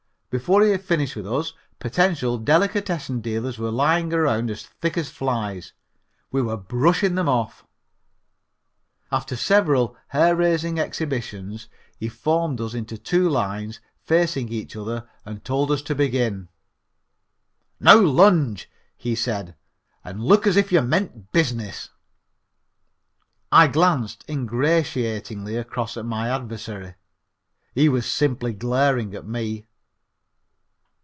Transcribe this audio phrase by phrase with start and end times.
[0.31, 5.09] Before he had finished with us potential delicatessen dealers were lying around as thick as
[5.09, 5.73] flies.
[6.31, 7.65] We were brushing them off.
[9.11, 11.67] After several hair raising exhibitions
[11.99, 16.47] he formed us into two lines facing each other and told us to begin.
[17.81, 19.57] "Now lunge," he said,
[20.01, 21.89] "and look as if you meant business."
[23.51, 26.95] I glanced ingratiatingly across at my adversary.
[27.75, 29.65] He was simply glaring at me.